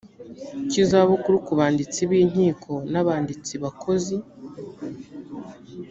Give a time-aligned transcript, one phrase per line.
[0.69, 4.15] cy izabukuru ku banditsi b inkiko n abandi bakozi